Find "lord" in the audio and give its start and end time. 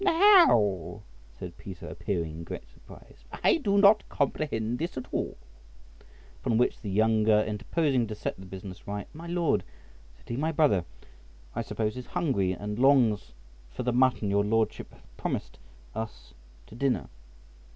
9.27-9.63